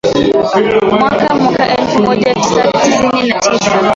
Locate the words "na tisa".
3.29-3.81